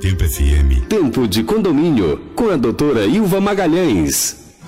[0.00, 0.86] Tempo FM.
[0.88, 4.58] Tempo de condomínio com a doutora Ilva Magalhães.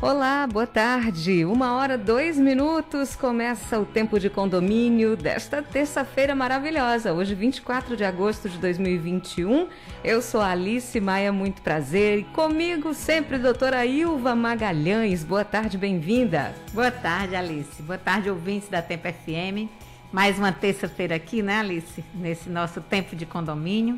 [0.00, 1.44] Olá, boa tarde.
[1.44, 3.14] Uma hora, dois minutos.
[3.14, 9.68] Começa o tempo de condomínio desta terça-feira maravilhosa, hoje, 24 de agosto de 2021.
[10.02, 12.20] Eu sou Alice Maia, muito prazer.
[12.20, 15.22] E comigo sempre, doutora Ilva Magalhães.
[15.22, 16.54] Boa tarde, bem-vinda.
[16.72, 17.82] Boa tarde, Alice.
[17.82, 19.68] Boa tarde, ouvintes da Tempo FM.
[20.10, 22.04] Mais uma terça-feira aqui, né, Alice?
[22.14, 23.96] Nesse nosso tempo de condomínio.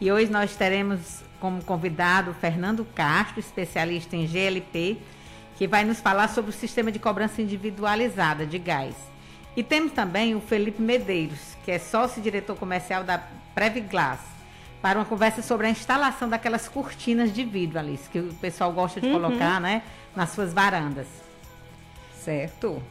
[0.00, 4.98] E hoje nós teremos como convidado o Fernando Castro, especialista em GLP
[5.56, 8.94] que vai nos falar sobre o sistema de cobrança individualizada de gás.
[9.56, 13.18] E temos também o Felipe Medeiros, que é sócio-diretor comercial da
[13.54, 14.20] Previglass,
[14.82, 19.00] para uma conversa sobre a instalação daquelas cortinas de vidro, Alice, que o pessoal gosta
[19.00, 19.14] de uhum.
[19.14, 19.82] colocar né,
[20.14, 21.06] nas suas varandas.
[22.14, 22.82] Certo.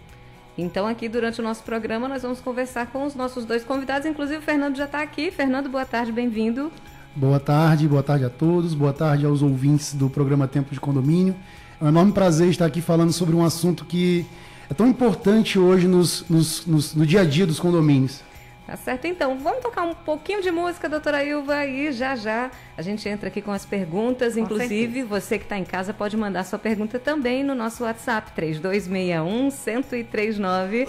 [0.58, 4.08] Então, aqui durante o nosso programa, nós vamos conversar com os nossos dois convidados.
[4.08, 5.30] Inclusive, o Fernando já está aqui.
[5.30, 6.72] Fernando, boa tarde, bem-vindo.
[7.16, 11.34] Boa tarde, boa tarde a todos, boa tarde aos ouvintes do programa Tempo de Condomínio.
[11.80, 14.26] É um enorme prazer estar aqui falando sobre um assunto que
[14.70, 18.22] é tão importante hoje nos, nos, nos, no dia a dia dos condomínios.
[18.68, 19.40] Tá certo, então.
[19.40, 23.42] Vamos tocar um pouquinho de música, doutora Ilva, e já já a gente entra aqui
[23.42, 24.34] com as perguntas.
[24.34, 25.08] Com Inclusive, certeza.
[25.08, 30.86] você que está em casa pode mandar sua pergunta também no nosso WhatsApp, 3261-1039.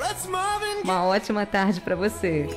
[0.82, 2.48] Uma ótima tarde para você.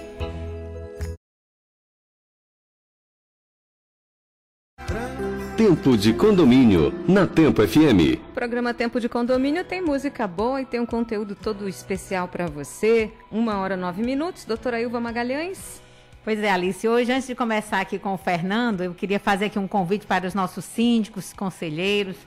[5.69, 8.17] Tempo de Condomínio, na Tempo FM.
[8.31, 12.47] O programa Tempo de Condomínio tem música boa e tem um conteúdo todo especial para
[12.47, 13.11] você.
[13.31, 14.45] Uma hora nove minutos.
[14.45, 15.79] Doutora Ilva Magalhães.
[16.23, 16.87] Pois é, Alice.
[16.87, 20.27] Hoje, antes de começar aqui com o Fernando, eu queria fazer aqui um convite para
[20.27, 22.17] os nossos síndicos, conselheiros,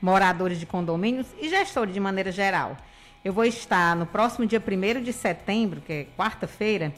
[0.00, 2.78] moradores de condomínios e gestores de maneira geral.
[3.22, 6.94] Eu vou estar no próximo dia 1 de setembro, que é quarta-feira,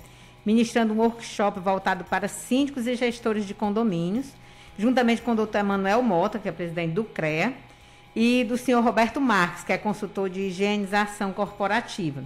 [0.46, 4.32] ministrando um workshop voltado para síndicos e gestores de condomínios
[4.78, 7.52] juntamente com o doutor Emanuel Mota, que é presidente do CREA,
[8.14, 12.24] e do senhor Roberto Marques, que é consultor de higienização corporativa.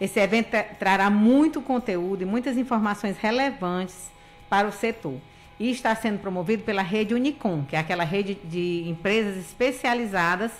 [0.00, 4.10] Esse evento trará muito conteúdo e muitas informações relevantes
[4.48, 5.18] para o setor.
[5.58, 10.52] E está sendo promovido pela rede Unicom, que é aquela rede de empresas especializadas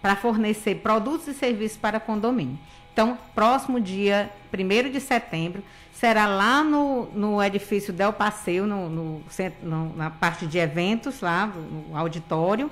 [0.00, 2.56] para fornecer produtos e serviços para condomínio.
[2.92, 5.62] Então, próximo dia 1 de setembro,
[5.98, 9.22] será lá no, no edifício Del Passeio, no, no,
[9.62, 12.70] no, na parte de eventos, lá no auditório,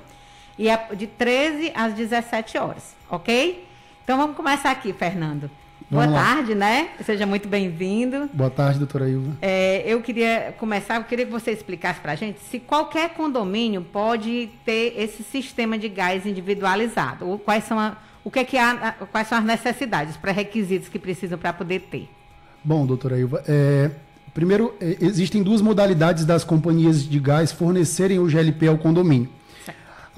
[0.57, 3.67] e é de 13 às 17 horas, ok?
[4.03, 5.49] Então vamos começar aqui, Fernando.
[5.89, 6.35] Vamos Boa lá.
[6.35, 6.89] tarde, né?
[7.03, 8.29] Seja muito bem-vindo.
[8.33, 9.37] Boa tarde, doutora Ilva.
[9.41, 13.81] É, eu queria começar, eu queria que você explicasse para a gente se qualquer condomínio
[13.81, 18.57] pode ter esse sistema de gás individualizado, ou quais são, a, o que é que
[18.57, 22.09] há, quais são as necessidades, pré-requisitos que precisam para poder ter.
[22.65, 23.91] Bom, doutora Ilva, é,
[24.33, 29.29] primeiro, é, existem duas modalidades das companhias de gás fornecerem o GLP ao condomínio.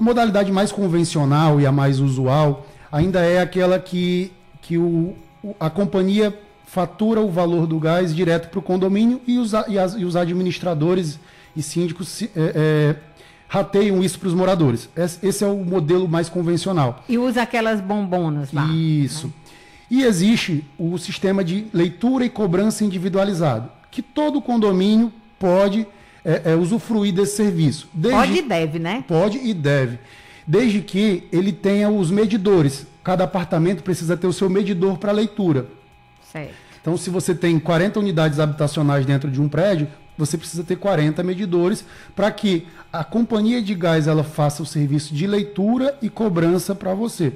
[0.00, 4.32] A modalidade mais convencional e a mais usual ainda é aquela que,
[4.62, 5.14] que o,
[5.60, 9.92] a companhia fatura o valor do gás direto para o condomínio e os, e, as,
[9.94, 11.20] e os administradores
[11.54, 12.96] e síndicos é, é,
[13.46, 14.88] rateiam isso para os moradores.
[15.22, 17.04] Esse é o modelo mais convencional.
[17.08, 18.64] E usa aquelas bombonas lá.
[18.68, 19.26] Isso.
[19.26, 19.32] Né?
[19.90, 25.86] E existe o sistema de leitura e cobrança individualizado, que todo condomínio pode
[26.24, 27.88] é, é, usufruir desse serviço.
[27.94, 29.04] Desde, pode e deve, né?
[29.06, 29.98] Pode e deve.
[30.46, 32.86] Desde que ele tenha os medidores.
[33.02, 35.66] Cada apartamento precisa ter o seu medidor para leitura.
[36.30, 36.52] Certo.
[36.80, 41.22] Então, se você tem 40 unidades habitacionais dentro de um prédio, você precisa ter 40
[41.22, 41.84] medidores
[42.14, 46.92] para que a companhia de gás ela faça o serviço de leitura e cobrança para
[46.92, 47.32] você.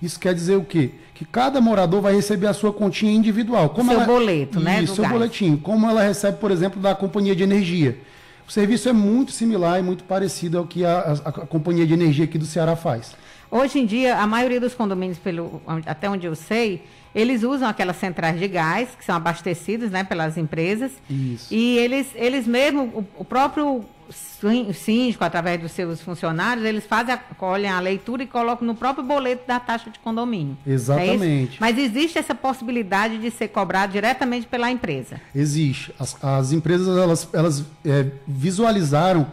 [0.00, 0.92] Isso quer dizer o quê?
[1.18, 3.70] Que cada morador vai receber a sua continha individual.
[3.70, 4.06] Como seu ela...
[4.06, 4.80] boleto, né?
[4.80, 5.12] Isso, seu gás.
[5.12, 5.56] boletim.
[5.56, 7.98] Como ela recebe, por exemplo, da companhia de energia.
[8.46, 11.92] O serviço é muito similar e muito parecido ao que a, a, a companhia de
[11.92, 13.16] energia aqui do Ceará faz.
[13.50, 17.96] Hoje em dia, a maioria dos condomínios, pelo, até onde eu sei, eles usam aquelas
[17.96, 20.92] centrais de gás, que são abastecidas né, pelas empresas.
[21.10, 21.52] Isso.
[21.52, 27.18] E eles, eles mesmo, o, o próprio síndico, através dos seus funcionários, eles fazem a,
[27.18, 30.56] colhem a leitura e colocam no próprio boleto da taxa de condomínio.
[30.66, 31.56] É Exatamente.
[31.56, 35.20] É Mas existe essa possibilidade de ser cobrado diretamente pela empresa?
[35.34, 35.94] Existe.
[35.98, 39.26] As, as empresas elas, elas é, visualizaram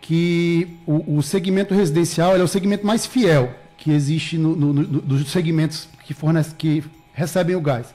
[0.00, 5.00] que o, o, segmento residencial é o segmento mais fiel que existe no, no, no,
[5.00, 6.84] dos segmentos que, fornece, que
[7.14, 7.94] recebem o gás.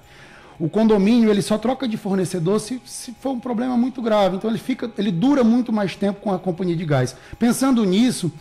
[0.59, 4.35] O condomínio ele só troca de fornecedor se, se for um problema muito grave.
[4.35, 7.15] Então ele fica, ele dura muito mais tempo com a companhia de gás.
[7.37, 8.31] Pensando nisso,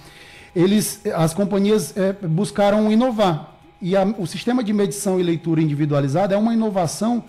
[0.54, 3.54] eles, as companhias é, buscaram inovar.
[3.80, 7.22] E a, o sistema de medição e leitura individualizada é uma inovação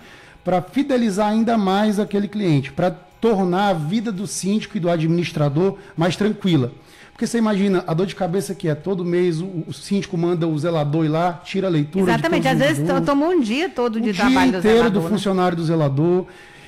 [0.44, 2.90] para fidelizar ainda mais aquele cliente, para
[3.22, 6.72] tornar a vida do síndico e do administrador mais tranquila.
[7.20, 10.48] Porque você imagina a dor de cabeça que é todo mês, o, o síndico manda
[10.48, 12.14] o zelador ir lá, tira a leitura.
[12.14, 15.02] Exatamente, às vezes toma um dia todo de o trabalho dia inteiro do, zelador, do
[15.02, 15.10] né?
[15.10, 16.28] funcionário do zelador.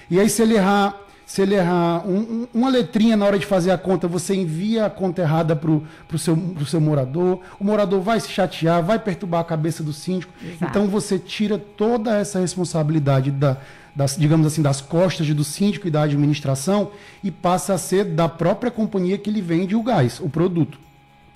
[0.10, 3.46] E aí, se ele errar, se ele errar um, um, uma letrinha na hora de
[3.46, 7.40] fazer a conta, você envia a conta errada para o seu, pro seu morador.
[7.58, 10.34] O morador vai se chatear, vai perturbar a cabeça do síndico.
[10.44, 10.66] Exato.
[10.66, 13.56] Então você tira toda essa responsabilidade da,
[13.96, 16.92] das, digamos assim, das costas do síndico e da administração
[17.24, 20.80] e passa a ser da própria companhia que lhe vende o gás, o produto.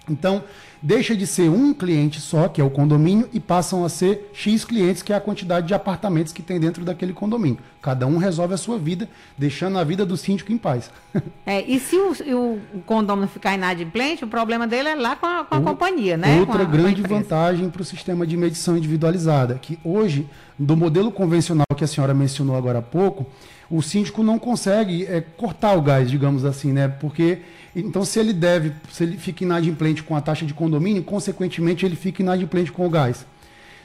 [0.09, 0.43] Então,
[0.81, 4.63] deixa de ser um cliente só, que é o condomínio, e passam a ser X
[4.63, 7.57] clientes, que é a quantidade de apartamentos que tem dentro daquele condomínio.
[7.81, 10.91] Cada um resolve a sua vida, deixando a vida do síndico em paz.
[11.47, 15.45] É, e se o, o, condomínio ficar inadimplente, o problema dele é lá com a,
[15.45, 16.39] com a o, companhia, né?
[16.39, 21.67] Outra a, grande vantagem para o sistema de medição individualizada, que hoje, do modelo convencional
[21.77, 23.27] que a senhora mencionou agora há pouco,
[23.69, 26.87] o síndico não consegue é, cortar o gás, digamos assim, né?
[26.87, 27.41] Porque
[27.75, 31.95] então, se ele deve, se ele fica inadimplente com a taxa de condomínio, consequentemente ele
[31.95, 33.25] fica inadimplente com o gás.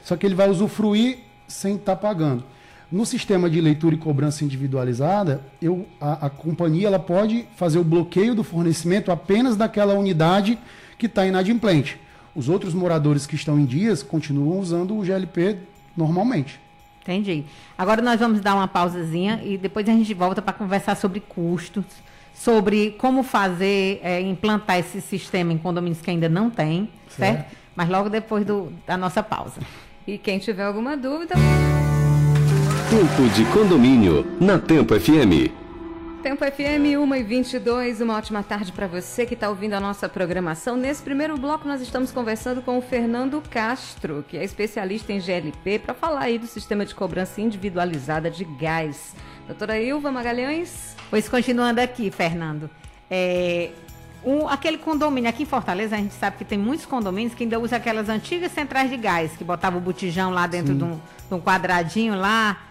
[0.03, 2.43] Só que ele vai usufruir sem estar tá pagando.
[2.91, 7.83] No sistema de leitura e cobrança individualizada, eu, a, a companhia ela pode fazer o
[7.83, 10.57] bloqueio do fornecimento apenas daquela unidade
[10.97, 11.99] que está inadimplente.
[12.35, 15.57] Os outros moradores que estão em dias continuam usando o GLP
[15.95, 16.59] normalmente.
[17.01, 17.45] Entendi.
[17.77, 21.85] Agora nós vamos dar uma pausazinha e depois a gente volta para conversar sobre custos,
[22.43, 27.37] sobre como fazer, é, implantar esse sistema em condomínios que ainda não tem, certo?
[27.37, 27.57] certo?
[27.75, 29.61] Mas logo depois do, da nossa pausa.
[30.07, 31.35] E quem tiver alguma dúvida.
[32.89, 35.60] Tempo de condomínio, na Tempo FM.
[36.21, 40.07] Tempo FM 1 e 22, uma ótima tarde para você que está ouvindo a nossa
[40.07, 40.77] programação.
[40.77, 45.79] Nesse primeiro bloco, nós estamos conversando com o Fernando Castro, que é especialista em GLP,
[45.79, 49.15] para falar aí do sistema de cobrança individualizada de gás.
[49.47, 50.95] Doutora Ilva Magalhães.
[51.09, 52.69] Pois continuando aqui, Fernando.
[53.09, 53.71] É,
[54.23, 57.57] um, aquele condomínio aqui em Fortaleza, a gente sabe que tem muitos condomínios que ainda
[57.57, 61.33] usam aquelas antigas centrais de gás, que botavam o botijão lá dentro de um, de
[61.33, 62.61] um quadradinho lá.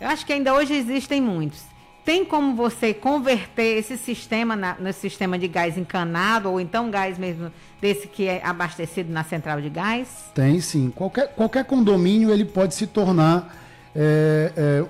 [0.00, 1.69] Eu acho que ainda hoje existem muitos.
[2.04, 7.18] Tem como você converter esse sistema na, no sistema de gás encanado ou então gás
[7.18, 7.50] mesmo
[7.80, 10.30] desse que é abastecido na central de gás?
[10.34, 10.90] Tem sim.
[10.94, 13.54] Qualquer, qualquer condomínio ele pode se tornar
[13.94, 14.84] é, é,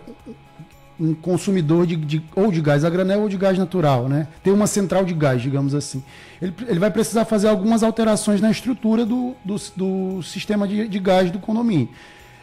[1.01, 4.29] um consumidor de, de, ou de gás a granel ou de gás natural, né?
[4.43, 6.05] Tem uma central de gás, digamos assim.
[6.41, 10.99] Ele, ele vai precisar fazer algumas alterações na estrutura do, do, do sistema de, de
[10.99, 11.89] gás do condomínio.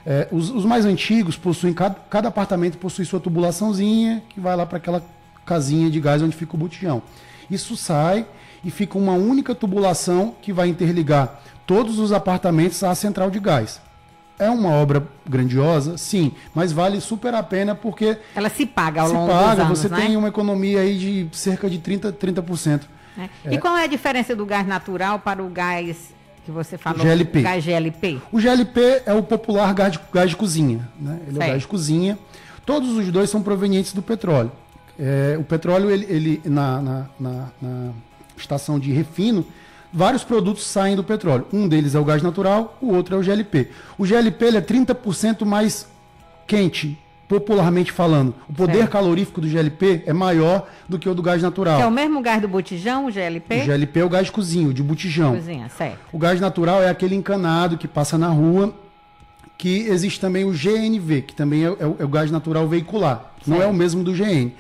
[0.10, 4.66] É, os, os, mais antigos possuem, cada, cada apartamento possui sua tubulaçãozinha que vai lá
[4.66, 5.04] para aquela
[5.46, 7.04] casinha de gás onde fica o botijão.
[7.52, 8.26] Isso sai
[8.64, 13.82] e fica uma única tubulação que vai interligar todos os apartamentos à central de gás.
[14.40, 18.18] É uma obra grandiosa, sim, mas vale super a pena porque.
[18.34, 19.98] Ela se paga ao se longo paga, dos anos, você né?
[19.98, 22.14] tem uma economia aí de cerca de 30%.
[22.14, 22.82] 30%.
[23.18, 23.30] É.
[23.44, 23.54] É.
[23.56, 26.16] E qual é a diferença do gás natural para o gás
[26.48, 27.42] que você falou, GLP.
[27.42, 28.22] gás GLP?
[28.32, 30.88] O GLP é o popular gás de, gás de cozinha.
[30.98, 31.20] Né?
[31.28, 31.42] Ele certo.
[31.42, 32.18] é o gás de cozinha.
[32.66, 34.52] Todos os dois são provenientes do petróleo.
[34.98, 37.92] É, o petróleo, ele, ele na, na, na, na,
[38.38, 39.46] estação de refino,
[39.92, 41.46] vários produtos saem do petróleo.
[41.52, 43.70] Um deles é o gás natural, o outro é o GLP.
[43.98, 45.86] O GLP ele é 30% mais
[46.48, 46.98] quente
[47.28, 48.92] popularmente falando, o poder certo.
[48.92, 51.78] calorífico do GLP é maior do que o do gás natural.
[51.78, 53.62] Que é o mesmo gás do botijão, o GLP?
[53.62, 55.36] O GLP é o gás de cozinho, de botijão.
[55.36, 56.00] Cozinha, certo.
[56.12, 58.74] O gás natural é aquele encanado que passa na rua,
[59.58, 63.34] que existe também o GNV, que também é, é, o, é o, gás natural veicular.
[63.44, 63.50] Certo.
[63.50, 64.54] Não é o mesmo do GN.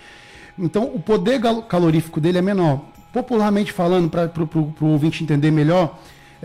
[0.59, 1.39] Então, o poder
[1.69, 2.81] calorífico dele é menor.
[3.13, 4.29] Popularmente falando, para
[4.81, 5.97] o ouvinte entender melhor,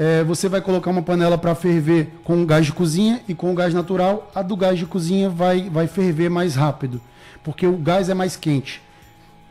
[0.03, 3.55] é, você vai colocar uma panela para ferver com gás de cozinha e com o
[3.55, 7.01] gás natural, a do gás de cozinha vai, vai ferver mais rápido,
[7.45, 8.83] porque o gás é mais quente.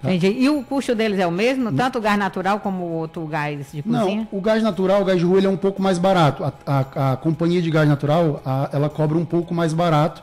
[0.01, 0.13] Tá?
[0.13, 0.41] Entendi.
[0.41, 3.72] E o custo deles é o mesmo, tanto o gás natural como o outro gás
[3.72, 4.27] de cozinha?
[4.31, 6.43] Não, o gás natural, o gás de rua, ele é um pouco mais barato.
[6.43, 10.22] A, a, a companhia de gás natural, a, ela cobra um pouco mais barato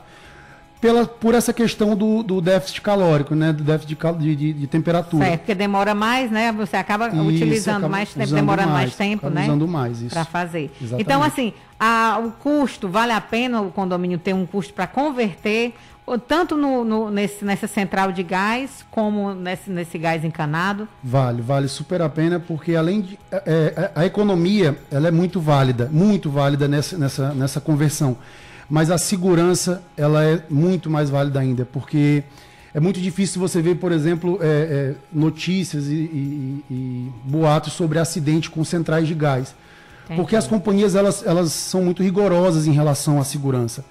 [0.79, 3.51] pela, por essa questão do, do déficit calórico, né?
[3.51, 5.25] Do déficit de, de, de temperatura.
[5.25, 6.51] Certo, porque demora mais, né?
[6.53, 9.43] Você acaba isso, utilizando acaba mais tempo, demorando mais, mais tempo, né?
[9.43, 10.13] Usando mais, isso.
[10.13, 10.71] Para fazer.
[10.81, 11.01] Exatamente.
[11.01, 15.73] Então, assim, a, o custo, vale a pena o condomínio ter um custo para converter,
[16.27, 20.87] tanto no, no, nesse, nessa central de gás, como nesse, nesse gás encanado?
[21.03, 23.19] Vale, vale super a pena, porque além de.
[23.31, 28.17] É, é a economia, ela é muito válida, muito válida nessa, nessa, nessa conversão
[28.69, 32.23] mas a segurança ela é muito mais válida ainda, porque
[32.73, 37.97] é muito difícil você ver, por exemplo, é, é, notícias e, e, e, boatos sobre
[37.97, 39.55] acidente com centrais de gás.
[40.05, 40.21] Entendi.
[40.21, 43.83] Porque as companhias elas, elas são muito rigorosas em relação à segurança.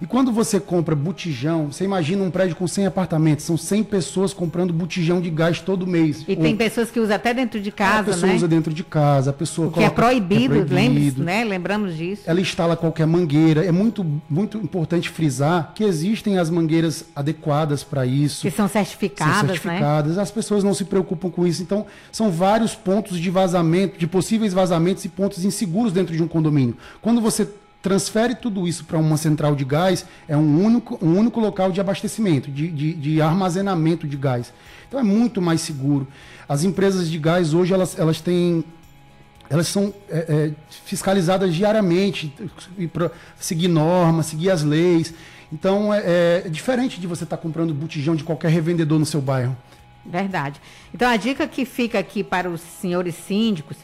[0.00, 4.34] E quando você compra botijão, você imagina um prédio com 100 apartamentos, são 100 pessoas
[4.34, 6.22] comprando botijão de gás todo mês.
[6.28, 8.36] E tem pessoas que usam até dentro de casa, a pessoa né?
[8.36, 11.24] usa dentro de casa, a pessoa O que é coloca- proibido, é proibido.
[11.24, 11.44] né?
[11.44, 12.22] Lembramos disso.
[12.26, 13.64] Ela instala qualquer mangueira.
[13.64, 18.42] É muito, muito importante frisar que existem as mangueiras adequadas para isso.
[18.42, 19.48] Que são são certificadas, né?
[19.48, 20.18] certificadas.
[20.18, 21.62] As pessoas não se preocupam com isso.
[21.62, 26.28] Então, são vários pontos de vazamento, de possíveis vazamentos e pontos inseguros dentro de um
[26.28, 26.76] condomínio.
[27.00, 27.48] Quando você
[27.86, 31.80] transfere tudo isso para uma central de gás, é um único, um único local de
[31.80, 34.52] abastecimento, de, de, de armazenamento de gás.
[34.88, 36.08] Então, é muito mais seguro.
[36.48, 38.64] As empresas de gás hoje, elas, elas têm
[39.48, 40.50] elas são é, é,
[40.84, 42.34] fiscalizadas diariamente,
[42.92, 45.14] pra seguir normas, seguir as leis.
[45.52, 49.56] Então é, é diferente de você estar comprando botijão de qualquer revendedor no seu bairro.
[50.04, 50.60] Verdade.
[50.92, 53.76] Então a dica que fica aqui para os senhores síndicos,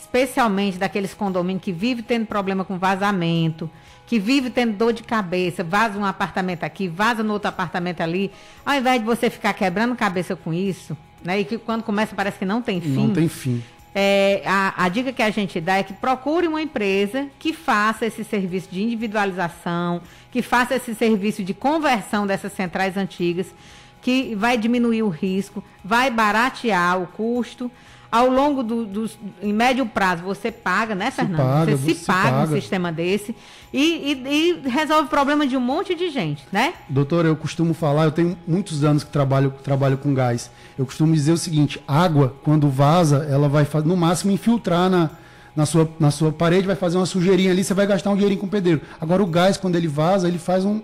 [0.00, 3.70] especialmente daqueles condomínios que vivem tendo problema com vazamento,
[4.06, 8.30] que vivem tendo dor de cabeça, vaza um apartamento aqui, vaza no outro apartamento ali,
[8.64, 11.40] ao invés de você ficar quebrando cabeça com isso, né?
[11.40, 12.88] E que quando começa parece que não tem fim.
[12.88, 13.62] Não tem fim.
[13.94, 18.06] É, a, a dica que a gente dá é que procure uma empresa que faça
[18.06, 23.52] esse serviço de individualização, que faça esse serviço de conversão dessas centrais antigas,
[24.00, 27.70] que vai diminuir o risco, vai baratear o custo.
[28.12, 31.36] Ao longo do, dos, em médio prazo, você paga, né, Fernando?
[31.36, 32.60] paga, você se você paga, um paga.
[32.60, 33.36] sistema desse
[33.72, 33.78] e,
[34.26, 36.74] e- e resolve o problema de um monte de gente, né?
[36.88, 40.50] Doutor, eu costumo falar, eu tenho muitos anos que trabalho, trabalho com gás.
[40.76, 45.10] Eu costumo dizer o seguinte: água, quando vaza, ela vai no máximo infiltrar na,
[45.54, 48.40] na, sua, na sua parede, vai fazer uma sujeirinha ali, você vai gastar um dinheirinho
[48.40, 48.80] com o pedreiro.
[49.00, 50.80] Agora, o gás, quando ele vaza, ele faz um,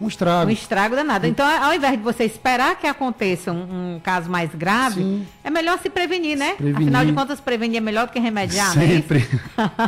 [0.00, 0.48] um estrago.
[0.48, 1.26] Um estrago danado.
[1.26, 5.26] Então, ao invés de você esperar que aconteça um, um caso mais grave, Sim.
[5.44, 6.54] é melhor se prevenir, né?
[6.56, 6.82] prevenir.
[6.88, 8.86] Afinal de contas, prevenir é melhor do que remediar, é?
[8.86, 9.28] Sempre.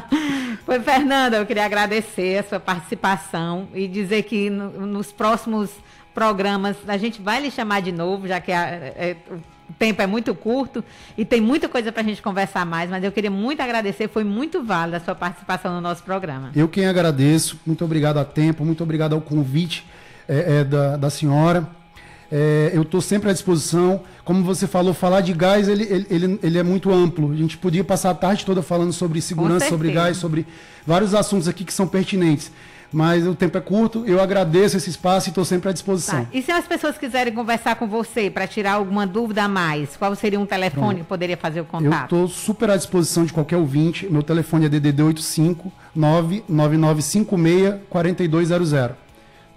[0.66, 5.70] Foi, Fernanda, eu queria agradecer a sua participação e dizer que no- nos próximos
[6.14, 10.06] programas a gente vai lhe chamar de novo, já que a- é- o tempo é
[10.06, 10.84] muito curto
[11.16, 14.22] e tem muita coisa para a gente conversar mais, mas eu queria muito agradecer, foi
[14.22, 16.50] muito válida a sua participação no nosso programa.
[16.54, 19.86] Eu quem agradeço, muito obrigado a tempo, muito obrigado ao convite
[20.32, 21.68] é, é, da, da senhora.
[22.30, 24.00] É, eu estou sempre à disposição.
[24.24, 27.30] Como você falou, falar de gás ele, ele, ele, ele é muito amplo.
[27.30, 30.46] A gente podia passar a tarde toda falando sobre segurança, sobre gás, sobre
[30.86, 32.50] vários assuntos aqui que são pertinentes.
[32.90, 36.24] Mas o tempo é curto, eu agradeço esse espaço e estou sempre à disposição.
[36.24, 36.30] Tá.
[36.32, 40.14] E se as pessoas quiserem conversar com você para tirar alguma dúvida a mais, qual
[40.14, 42.04] seria um telefone que poderia fazer o Eu contato?
[42.04, 44.06] estou super à disposição de qualquer ouvinte.
[44.10, 49.11] Meu telefone é DDD 85 99956 4200.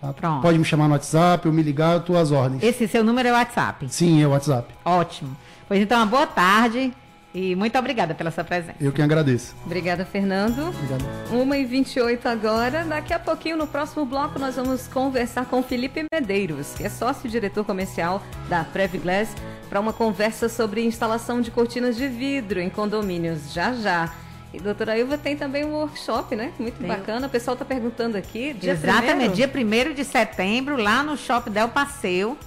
[0.08, 0.14] Tá?
[0.14, 0.42] Pronto.
[0.42, 2.62] Pode me chamar no WhatsApp, eu me ligar, eu estou às ordens.
[2.64, 3.88] Esse seu número é o WhatsApp.
[3.90, 4.74] Sim, é o WhatsApp.
[4.84, 5.36] Ótimo.
[5.68, 6.94] Pois então, uma boa tarde
[7.36, 8.78] e muito obrigada pela sua presença.
[8.80, 9.54] Eu que agradeço.
[9.66, 10.70] Obrigada, Fernando.
[10.70, 11.04] Obrigado.
[11.34, 12.86] 1h28 agora.
[12.86, 17.66] Daqui a pouquinho, no próximo bloco, nós vamos conversar com Felipe Medeiros, que é sócio-diretor
[17.66, 19.36] comercial da Previglass,
[19.70, 23.52] para uma conversa sobre instalação de cortinas de vidro em condomínios.
[23.52, 24.14] Já, já.
[24.54, 26.54] E doutora Ilva tem também um workshop, né?
[26.58, 26.88] Muito Tem.
[26.88, 27.28] bacana.
[27.28, 28.54] O pessoal está perguntando aqui.
[28.54, 29.94] Dia Exatamente, primeiro?
[29.94, 32.38] dia 1 de setembro, lá no Shopping Del Passeio,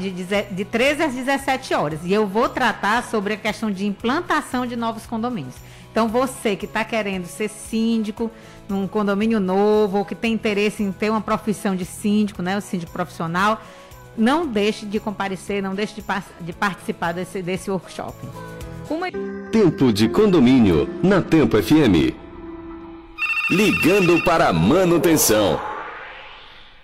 [0.00, 2.00] de, deze- de 13 às 17 horas.
[2.02, 5.54] E eu vou tratar sobre a questão de implantação de novos condomínios.
[5.90, 8.30] Então, você que está querendo ser síndico
[8.68, 12.60] num condomínio novo, ou que tem interesse em ter uma profissão de síndico, né, o
[12.60, 13.60] síndico profissional,
[14.16, 16.04] não deixe de comparecer, não deixe de,
[16.40, 18.14] de participar desse, desse workshop.
[18.90, 19.10] Uma...
[19.50, 22.12] Tempo de condomínio na Tempo FM.
[23.50, 25.58] Ligando para a manutenção.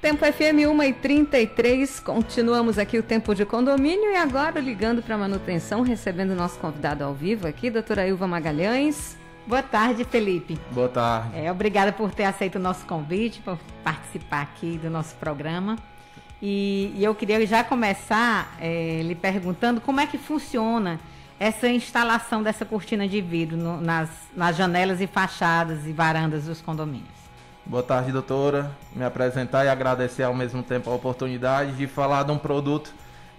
[0.00, 5.18] Tempo FM 1 e 33 continuamos aqui o tempo de condomínio e agora ligando para
[5.18, 9.18] manutenção, recebendo o nosso convidado ao vivo aqui, doutora Ilva Magalhães.
[9.46, 10.58] Boa tarde, Felipe.
[10.70, 11.38] Boa tarde.
[11.38, 15.76] É, obrigada por ter aceito o nosso convite, por participar aqui do nosso programa.
[16.40, 20.98] E, e eu queria já começar é, lhe perguntando como é que funciona
[21.40, 26.60] essa instalação dessa cortina de vidro no- nas, nas janelas e fachadas e varandas dos
[26.60, 27.08] condomínios.
[27.64, 28.70] Boa tarde, doutora.
[28.94, 32.92] Me apresentar e agradecer ao mesmo tempo a oportunidade de falar de um produto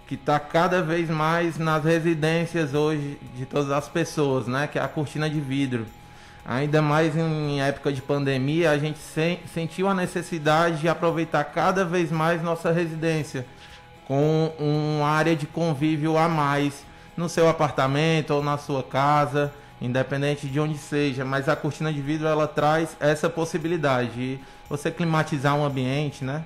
[0.08, 4.66] que está cada vez mais nas residências hoje de todas as pessoas, né?
[4.66, 5.86] Que é a cortina de vidro.
[6.44, 11.84] Ainda mais em época de pandemia, a gente sen- sentiu a necessidade de aproveitar cada
[11.84, 13.46] vez mais nossa residência
[14.08, 16.84] com uma área de convívio a mais
[17.16, 21.24] no seu apartamento ou na sua casa, independente de onde seja.
[21.24, 26.44] Mas a cortina de vidro ela traz essa possibilidade de você climatizar um ambiente, né?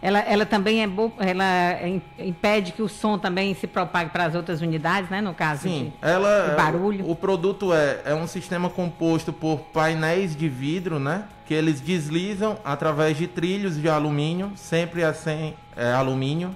[0.00, 1.76] ela, ela também é boa, ela
[2.18, 5.20] impede que o som também se propague para as outras unidades, né?
[5.20, 7.10] No caso Sim, de, ela, de barulho.
[7.10, 11.24] O produto é, é um sistema composto por painéis de vidro, né?
[11.46, 16.54] Que eles deslizam através de trilhos de alumínio, sempre assim é, alumínio,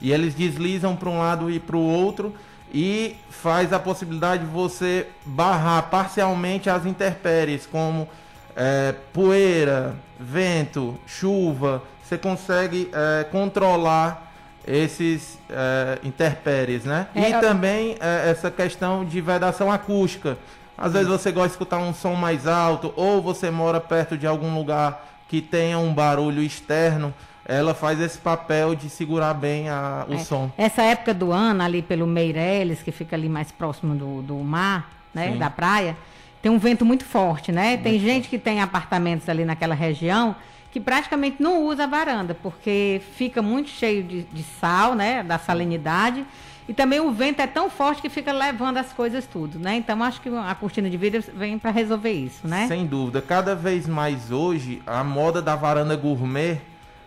[0.00, 2.32] e eles deslizam para um lado e para o outro
[2.74, 8.08] e faz a possibilidade de você barrar parcialmente as intempéries, como
[8.54, 14.30] é, poeira, vento, chuva você consegue é, controlar
[14.66, 17.08] esses é, interpéries, né?
[17.14, 20.36] É, e também é, essa questão de vedação acústica.
[20.76, 24.26] Às vezes você gosta de escutar um som mais alto, ou você mora perto de
[24.26, 27.14] algum lugar que tenha um barulho externo,
[27.46, 30.18] ela faz esse papel de segurar bem a, o é.
[30.18, 30.50] som.
[30.56, 34.90] Essa época do ano, ali pelo Meireles, que fica ali mais próximo do, do mar,
[35.12, 35.38] né, Sim.
[35.38, 35.96] da praia,
[36.40, 37.70] tem um vento muito forte, né?
[37.70, 40.34] Muito tem gente que tem apartamentos ali naquela região
[40.74, 45.38] que praticamente não usa a varanda, porque fica muito cheio de, de sal, né, da
[45.38, 46.26] salinidade,
[46.68, 49.76] e também o vento é tão forte que fica levando as coisas tudo, né?
[49.76, 52.66] Então acho que a cortina de vidro vem para resolver isso, né?
[52.66, 53.22] Sem dúvida.
[53.22, 56.60] Cada vez mais hoje a moda da varanda gourmet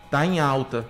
[0.08, 0.86] está em alta.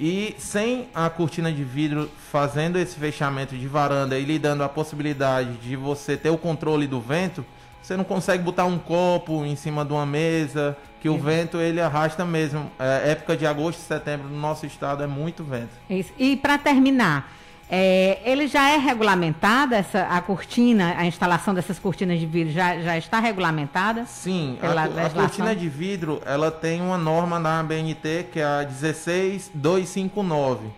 [0.00, 4.68] E sem a cortina de vidro fazendo esse fechamento de varanda e lhe dando a
[4.68, 7.44] possibilidade de você ter o controle do vento,
[7.80, 11.80] você não consegue botar um copo em cima de uma mesa, que o vento ele
[11.80, 12.72] arrasta mesmo.
[12.78, 15.76] É, época de agosto e setembro no nosso estado é muito vento.
[15.88, 16.10] Isso.
[16.18, 17.30] E para terminar,
[17.76, 22.80] é, ele já é regulamentada, essa, a cortina, a instalação dessas cortinas de vidro já,
[22.80, 24.06] já está regulamentada?
[24.06, 28.62] Sim, a, a, cortina de vidro ela tem uma norma na ABNT que é a
[28.62, 30.68] 16259,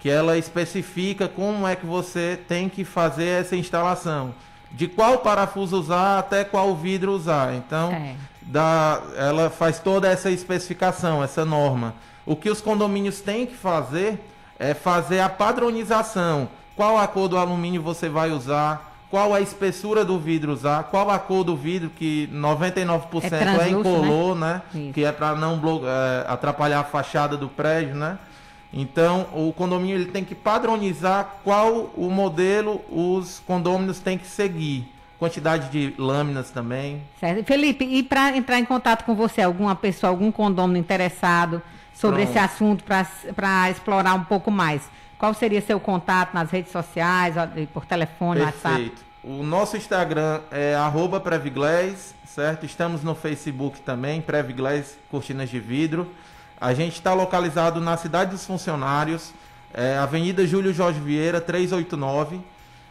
[0.00, 4.34] que ela especifica como é que você tem que fazer essa instalação
[4.72, 7.54] de qual parafuso usar até qual vidro usar.
[7.54, 8.14] Então, é.
[8.40, 11.94] dá, ela faz toda essa especificação, essa norma.
[12.24, 14.18] O que os condomínios têm que fazer
[14.58, 16.48] é fazer a padronização.
[16.74, 18.94] Qual a cor do alumínio você vai usar?
[19.10, 20.84] Qual a espessura do vidro usar?
[20.84, 24.62] Qual a cor do vidro que 99% é, é incolor, né?
[24.74, 24.92] né?
[24.92, 28.18] Que é para não é, atrapalhar a fachada do prédio, né?
[28.72, 34.92] Então, o condomínio ele tem que padronizar qual o modelo os condôminos têm que seguir.
[35.18, 37.00] Quantidade de lâminas também.
[37.18, 37.42] Certo.
[37.46, 41.62] Felipe, e para entrar em contato com você, alguma pessoa, algum condômino interessado
[41.96, 42.28] sobre Pronto.
[42.28, 44.82] esse assunto para explorar um pouco mais,
[45.18, 47.34] qual seria seu contato nas redes sociais,
[47.72, 48.68] por telefone, Perfeito.
[48.68, 48.92] WhatsApp?
[49.24, 52.66] O nosso Instagram é arroba Previglés, certo?
[52.66, 56.12] Estamos no Facebook também, Previglés Cortinas de Vidro.
[56.60, 59.32] A gente está localizado na cidade dos funcionários,
[59.72, 62.40] é, Avenida Júlio Jorge Vieira, 389.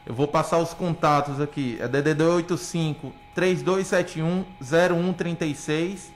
[0.06, 1.78] Eu vou passar os contatos aqui.
[1.80, 6.15] É DDD 85 3271 0136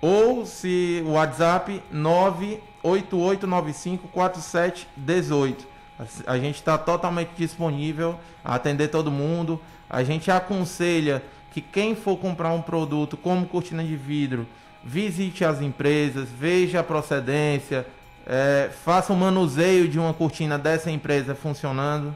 [0.00, 5.76] ou se o WhatsApp 98895 4718.
[6.26, 9.58] A gente está totalmente disponível a atender todo mundo.
[9.88, 14.46] A gente aconselha que quem for comprar um produto como cortina de vidro
[14.84, 17.86] visite as empresas, veja a procedência,
[18.26, 22.14] é, faça um manuseio de uma cortina dessa empresa funcionando.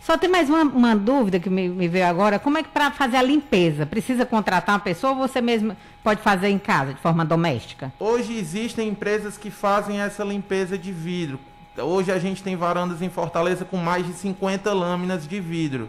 [0.00, 2.38] Só tem mais uma, uma dúvida que me, me, veio agora.
[2.38, 3.84] Como é que para fazer a limpeza?
[3.84, 7.92] Precisa contratar uma pessoa ou você mesmo pode fazer em casa, de forma doméstica?
[8.00, 11.38] Hoje existem empresas que fazem essa limpeza de vidro.
[11.76, 15.88] Hoje a gente tem varandas em Fortaleza com mais de 50 lâminas de vidro.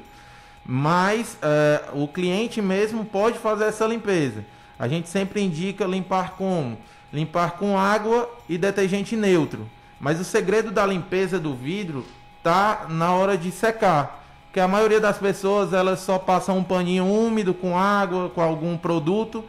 [0.65, 4.45] Mas é, o cliente mesmo pode fazer essa limpeza.
[4.77, 6.75] A gente sempre indica limpar com
[7.13, 9.67] limpar com água e detergente neutro.
[9.99, 12.05] Mas o segredo da limpeza do vidro
[12.43, 17.05] tá na hora de secar, que a maioria das pessoas elas só passam um paninho
[17.05, 19.43] úmido com água, com algum produto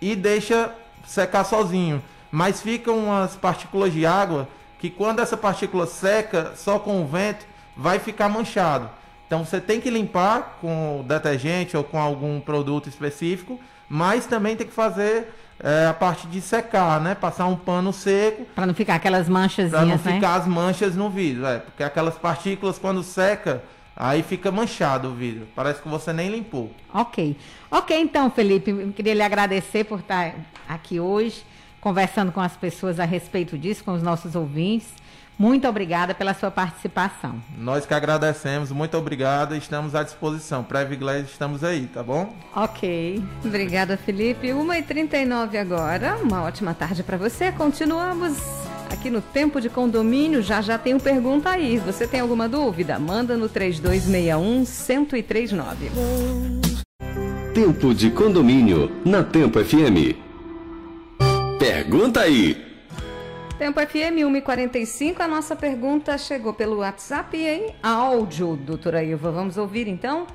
[0.00, 0.72] e deixa
[1.06, 2.02] secar sozinho.
[2.30, 7.46] Mas ficam umas partículas de água que quando essa partícula seca só com o vento
[7.76, 8.88] vai ficar manchado.
[9.34, 14.66] Então você tem que limpar com detergente ou com algum produto específico mas também tem
[14.66, 17.14] que fazer é, a parte de secar, né?
[17.14, 18.44] Passar um pano seco.
[18.54, 19.98] Para não ficar aquelas manchas, Para não né?
[19.98, 23.62] ficar as manchas no vidro, é, porque aquelas partículas quando seca,
[23.96, 25.46] aí fica manchado o vidro.
[25.54, 26.72] Parece que você nem limpou.
[26.92, 27.36] Ok.
[27.70, 30.34] Ok, então, Felipe, eu queria lhe agradecer por estar
[30.68, 31.44] aqui hoje,
[31.80, 34.88] conversando com as pessoas a respeito disso, com os nossos ouvintes.
[35.38, 37.34] Muito obrigada pela sua participação.
[37.58, 40.62] Nós que agradecemos, muito obrigada, estamos à disposição.
[40.62, 42.34] Preve Glass, estamos aí, tá bom?
[42.54, 43.22] Ok.
[43.44, 44.48] Obrigada, Felipe.
[44.48, 47.50] 1h39 agora, uma ótima tarde para você.
[47.50, 48.38] Continuamos
[48.92, 51.78] aqui no Tempo de Condomínio, já já tem uma pergunta aí.
[51.78, 52.96] Você tem alguma dúvida?
[52.98, 55.74] Manda no 3261-1039.
[57.52, 60.16] Tempo de Condomínio, na Tempo FM.
[61.58, 62.73] Pergunta aí.
[63.56, 69.30] Tempo FM 1h45, a nossa pergunta chegou pelo WhatsApp em áudio, doutora Ilva.
[69.30, 70.26] Vamos ouvir então?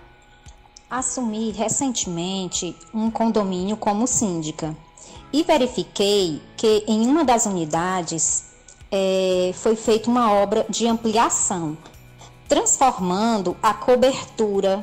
[0.89, 4.73] Assumi recentemente um condomínio como síndica
[5.33, 8.53] e verifiquei que em uma das unidades
[8.89, 11.77] é, foi feita uma obra de ampliação,
[12.47, 14.81] transformando a cobertura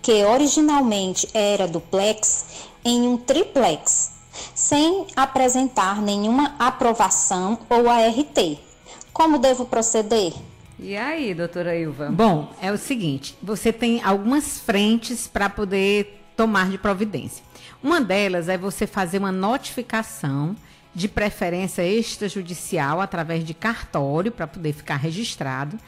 [0.00, 4.21] que originalmente era duplex em um triplex
[4.54, 8.58] sem apresentar nenhuma aprovação ou ART.
[9.12, 10.32] Como devo proceder?
[10.78, 12.10] E aí, doutora Ilva?
[12.10, 17.44] Bom, é o seguinte: você tem algumas frentes para poder tomar de providência.
[17.82, 20.56] Uma delas é você fazer uma notificação
[20.94, 25.78] de preferência extrajudicial através de cartório para poder ficar registrado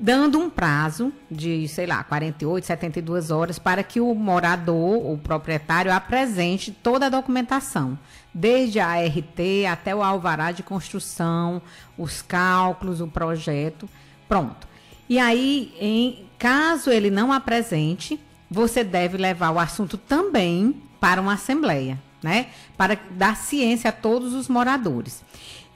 [0.00, 5.92] dando um prazo de, sei lá, 48, 72 horas para que o morador, o proprietário,
[5.92, 7.98] apresente toda a documentação,
[8.32, 9.38] desde a ART
[9.70, 11.60] até o alvará de construção,
[11.98, 13.86] os cálculos, o projeto,
[14.26, 14.66] pronto.
[15.06, 18.18] E aí, em caso ele não apresente,
[18.50, 22.46] você deve levar o assunto também para uma assembleia, né?
[22.76, 25.22] Para dar ciência a todos os moradores.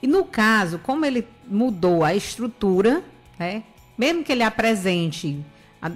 [0.01, 3.03] E no caso, como ele mudou a estrutura,
[3.37, 3.63] né?
[3.97, 5.43] Mesmo que ele apresente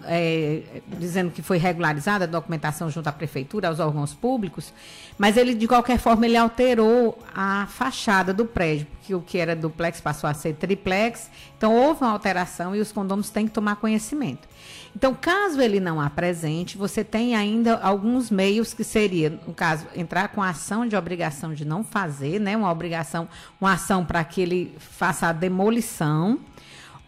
[0.05, 0.61] é,
[0.99, 4.73] dizendo que foi regularizada a documentação junto à prefeitura, aos órgãos públicos,
[5.17, 9.55] mas ele, de qualquer forma, ele alterou a fachada do prédio, porque o que era
[9.55, 13.77] duplex passou a ser triplex, então houve uma alteração e os condôminos têm que tomar
[13.77, 14.47] conhecimento.
[14.95, 20.29] Então, caso ele não apresente, você tem ainda alguns meios que seria, no caso, entrar
[20.29, 23.27] com a ação de obrigação de não fazer, né, uma obrigação,
[23.61, 26.39] uma ação para que ele faça a demolição,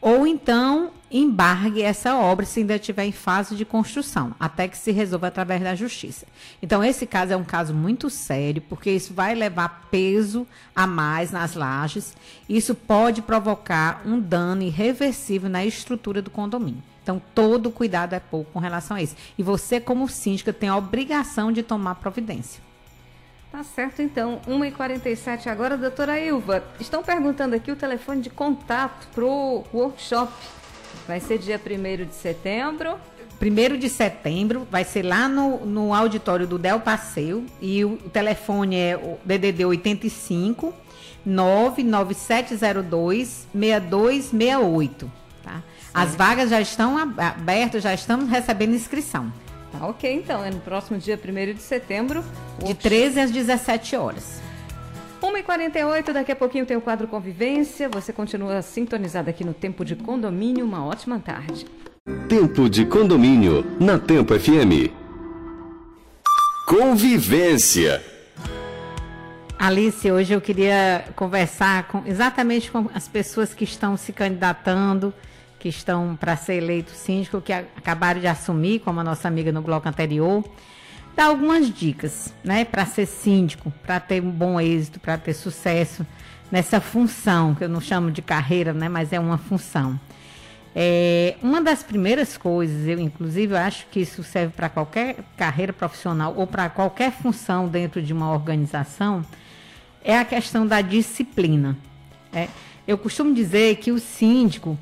[0.01, 4.91] ou então embargue essa obra se ainda estiver em fase de construção, até que se
[4.91, 6.25] resolva através da justiça.
[6.61, 11.31] Então, esse caso é um caso muito sério, porque isso vai levar peso a mais
[11.31, 12.15] nas lajes.
[12.47, 16.81] Isso pode provocar um dano irreversível na estrutura do condomínio.
[17.03, 19.15] Então, todo cuidado é pouco com relação a isso.
[19.37, 22.70] E você, como síndica, tem a obrigação de tomar providência.
[23.51, 24.39] Tá certo, então.
[24.47, 26.63] 1h47 agora, doutora Ilva.
[26.79, 30.31] Estão perguntando aqui o telefone de contato para o workshop.
[31.05, 32.95] Vai ser dia 1 de setembro.
[33.41, 37.45] 1 de setembro, vai ser lá no, no auditório do Del Passeio.
[37.59, 40.73] E o, o telefone é o DDD 85
[41.25, 45.11] 99702 6268.
[45.43, 45.61] Tá?
[45.93, 49.33] As vagas já estão abertas, já estamos recebendo inscrição.
[49.71, 50.43] Tá ok, então.
[50.43, 52.23] É no próximo dia 1 de setembro.
[52.63, 54.41] De 13 às 17 horas.
[55.21, 57.87] 1h48, daqui a pouquinho tem o quadro Convivência.
[57.89, 60.65] Você continua sintonizado aqui no Tempo de Condomínio.
[60.65, 61.65] Uma ótima tarde.
[62.27, 64.91] Tempo de Condomínio, na Tempo FM.
[66.67, 68.01] Convivência.
[69.59, 75.13] Alice, hoje eu queria conversar com, exatamente com as pessoas que estão se candidatando
[75.61, 79.61] que estão para ser eleito síndico, que acabaram de assumir, como a nossa amiga no
[79.61, 80.43] bloco anterior,
[81.15, 86.05] dar algumas dicas, né, para ser síndico, para ter um bom êxito, para ter sucesso
[86.51, 89.99] nessa função, que eu não chamo de carreira, né, mas é uma função.
[90.75, 95.71] É, uma das primeiras coisas, eu inclusive eu acho que isso serve para qualquer carreira
[95.71, 99.23] profissional ou para qualquer função dentro de uma organização,
[100.03, 101.77] é a questão da disciplina.
[102.33, 102.47] É,
[102.87, 104.75] eu costumo dizer que o síndico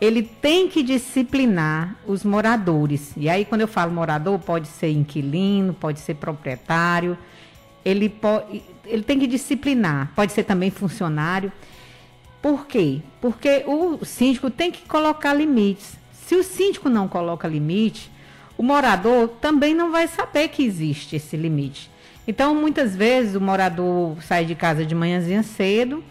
[0.00, 3.12] ele tem que disciplinar os moradores.
[3.16, 7.16] E aí, quando eu falo morador, pode ser inquilino, pode ser proprietário.
[7.84, 11.50] Ele, pode, ele tem que disciplinar, pode ser também funcionário.
[12.42, 13.00] Por quê?
[13.20, 15.96] Porque o síndico tem que colocar limites.
[16.12, 18.10] Se o síndico não coloca limite,
[18.58, 21.90] o morador também não vai saber que existe esse limite.
[22.28, 26.02] Então, muitas vezes, o morador sai de casa de manhãzinha cedo,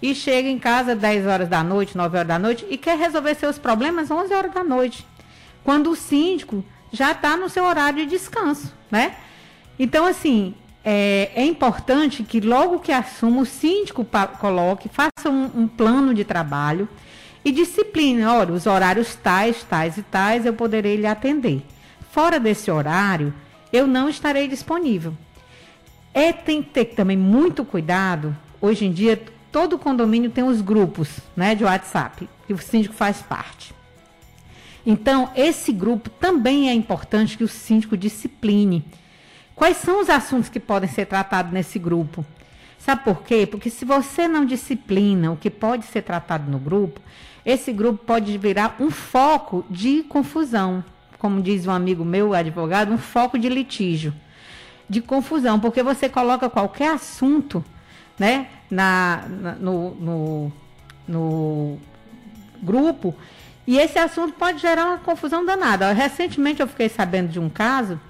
[0.00, 3.34] e chega em casa 10 horas da noite, 9 horas da noite e quer resolver
[3.34, 5.06] seus problemas 11 horas da noite,
[5.64, 9.16] quando o síndico já está no seu horário de descanso, né?
[9.78, 10.54] Então, assim,
[10.84, 14.06] é, é, importante que logo que assuma, o síndico
[14.38, 16.88] coloque, faça um, um plano de trabalho
[17.44, 18.24] e discipline.
[18.24, 21.62] Olha, os horários tais, tais e tais eu poderei lhe atender.
[22.10, 23.34] Fora desse horário,
[23.72, 25.12] eu não estarei disponível.
[26.14, 28.34] É, tem que ter também muito cuidado.
[28.60, 29.20] Hoje em dia,
[29.56, 33.74] todo condomínio tem os grupos né, de WhatsApp, que o síndico faz parte.
[34.84, 38.84] Então, esse grupo também é importante que o síndico discipline.
[39.54, 42.22] Quais são os assuntos que podem ser tratados nesse grupo?
[42.78, 43.48] Sabe por quê?
[43.50, 47.00] Porque se você não disciplina o que pode ser tratado no grupo,
[47.42, 50.84] esse grupo pode virar um foco de confusão.
[51.18, 54.12] Como diz um amigo meu, advogado, um foco de litígio,
[54.86, 57.64] de confusão, porque você coloca qualquer assunto
[58.18, 60.52] né, na, na no, no,
[61.06, 61.78] no
[62.62, 63.14] grupo,
[63.66, 65.92] e esse assunto pode gerar uma confusão danada.
[65.92, 68.00] Recentemente eu fiquei sabendo de um caso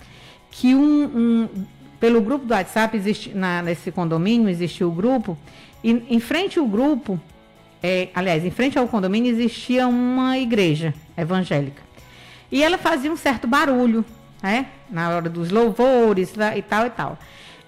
[0.51, 1.67] que um, um
[1.99, 5.37] pelo grupo do WhatsApp existe na, nesse condomínio existiu o grupo
[5.83, 7.19] e em frente ao grupo,
[7.83, 11.83] é, aliás, em frente ao condomínio existia uma igreja evangélica
[12.51, 14.05] e ela fazia um certo barulho,
[14.43, 17.19] né, na hora dos louvores e tal e tal.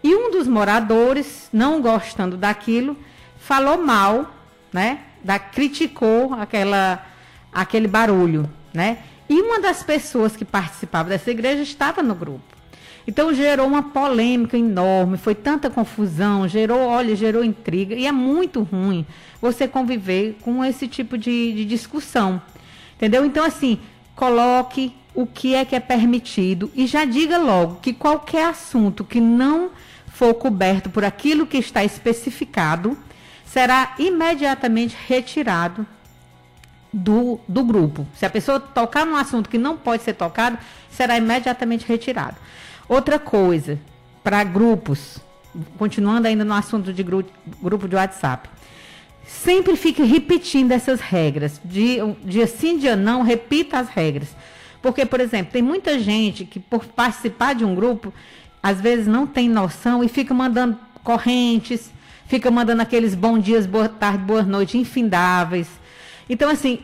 [0.02, 2.96] E um dos moradores, não gostando daquilo,
[3.38, 4.32] falou mal,
[4.72, 7.04] né, da criticou aquela
[7.52, 8.98] aquele barulho, né?
[9.28, 12.58] E uma das pessoas que participava dessa igreja estava no grupo.
[13.06, 18.62] Então gerou uma polêmica enorme, foi tanta confusão, gerou, olha, gerou intriga, e é muito
[18.62, 19.06] ruim
[19.40, 22.40] você conviver com esse tipo de, de discussão.
[22.96, 23.24] Entendeu?
[23.24, 23.78] Então, assim,
[24.14, 29.20] coloque o que é que é permitido e já diga logo que qualquer assunto que
[29.20, 29.70] não
[30.18, 32.98] for coberto por aquilo que está especificado
[33.46, 35.86] será imediatamente retirado
[36.92, 38.04] do, do grupo.
[38.16, 40.58] Se a pessoa tocar num assunto que não pode ser tocado,
[40.90, 42.36] será imediatamente retirado.
[42.88, 43.78] Outra coisa,
[44.24, 45.20] para grupos,
[45.78, 47.30] continuando ainda no assunto de grupo,
[47.62, 48.48] grupo de WhatsApp,
[49.24, 51.60] sempre fique repetindo essas regras.
[51.64, 54.30] Dia, dia sim, dia não, repita as regras.
[54.82, 58.12] Porque, por exemplo, tem muita gente que, por participar de um grupo,
[58.62, 61.92] às vezes não tem noção e fica mandando correntes,
[62.26, 65.68] fica mandando aqueles bom dias, boa tarde, boa noite, infindáveis
[66.28, 66.80] então, assim,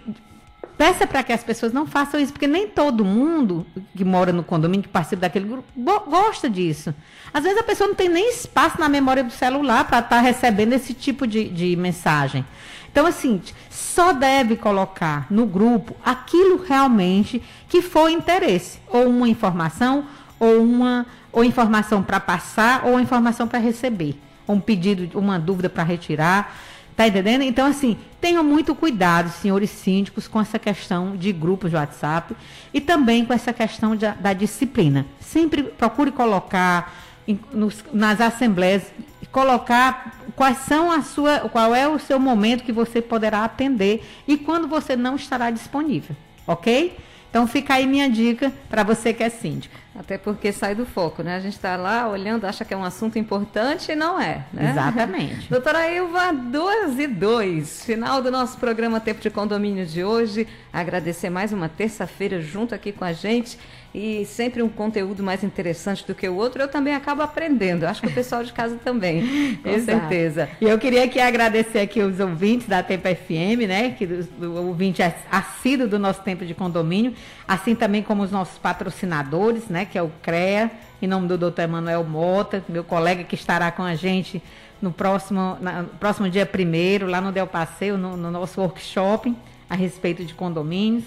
[0.78, 4.42] peça para que as pessoas não façam isso, porque nem todo mundo que mora no
[4.42, 6.94] condomínio, que participa daquele grupo, gosta disso.
[7.32, 10.20] Às vezes a pessoa não tem nem espaço na memória do celular para estar tá
[10.20, 12.44] recebendo esse tipo de, de mensagem.
[12.90, 20.06] Então, assim, só deve colocar no grupo aquilo realmente que for interesse, ou uma informação,
[20.38, 24.16] ou uma ou informação para passar, ou informação para receber,
[24.46, 26.54] um pedido, uma dúvida para retirar.
[26.96, 27.42] Tá entendendo?
[27.42, 32.36] Então, assim, tenham muito cuidado, senhores síndicos, com essa questão de grupos de WhatsApp
[32.72, 35.04] e também com essa questão de, da disciplina.
[35.18, 36.94] Sempre procure colocar
[37.26, 38.84] em, nos, nas assembleias,
[39.32, 44.36] colocar quais são a sua, qual é o seu momento que você poderá atender e
[44.36, 46.14] quando você não estará disponível,
[46.46, 46.96] ok?
[47.28, 49.74] Então fica aí minha dica para você que é síndico.
[49.96, 51.36] Até porque sai do foco, né?
[51.36, 54.70] A gente está lá olhando, acha que é um assunto importante e não é, né?
[54.70, 55.46] Exatamente.
[55.50, 57.84] Doutora Ilva, duas e dois.
[57.84, 60.48] Final do nosso programa Tempo de Condomínio de hoje.
[60.72, 63.56] Agradecer mais uma terça-feira junto aqui com a gente
[63.94, 67.84] e sempre um conteúdo mais interessante do que o outro, eu também acabo aprendendo.
[67.84, 70.00] Acho que o pessoal de casa também, com Exato.
[70.00, 70.48] certeza.
[70.60, 73.90] E eu queria aqui agradecer aqui os ouvintes da Tempo FM, né?
[73.90, 77.14] Que o ouvinte assíduo do nosso tempo de condomínio,
[77.46, 79.83] assim também como os nossos patrocinadores, né?
[79.86, 80.70] Que é o CREA,
[81.00, 84.42] em nome do doutor Emanuel Mota, meu colega que estará com a gente
[84.80, 89.34] no próximo, na, próximo dia primeiro, lá no Del Passeio, no, no nosso workshop
[89.68, 91.04] a respeito de condomínios.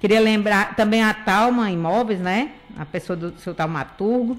[0.00, 2.50] Queria lembrar também a Talma Imóveis, né?
[2.76, 4.36] A pessoa do seu Talmaturgo.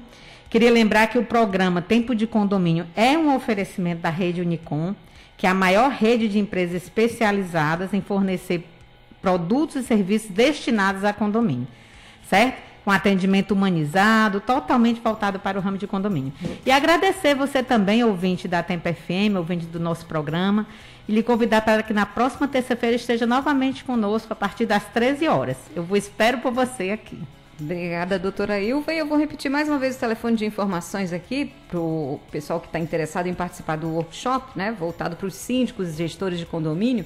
[0.50, 4.95] Queria lembrar que o programa Tempo de Condomínio é um oferecimento da rede Unicom,
[5.36, 8.65] que é a maior rede de empresas especializadas em fornecer
[9.21, 11.67] produtos e serviços destinados a condomínio,
[12.30, 12.66] certo?
[12.88, 16.32] Com atendimento humanizado, totalmente voltado para o ramo de condomínio.
[16.65, 20.65] E agradecer você também, ouvinte da Tempo FM, ouvinte do nosso programa,
[21.06, 25.28] e lhe convidar para que na próxima terça-feira esteja novamente conosco a partir das 13
[25.28, 25.58] horas.
[25.76, 27.19] Eu vou espero por você aqui.
[27.60, 28.93] Obrigada, doutora Ilva.
[28.93, 32.62] E eu vou repetir mais uma vez o telefone de informações aqui para o pessoal
[32.62, 34.71] que está interessado em participar do workshop, né?
[34.71, 37.06] Voltado para os síndicos e gestores de condomínio.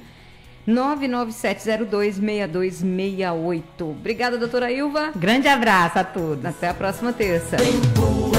[0.68, 3.62] 997026268.
[3.82, 5.12] Obrigada, doutora Ilva.
[5.16, 6.44] Grande abraço a todos.
[6.46, 7.58] Até a próxima terça.
[7.58, 8.32] Tempo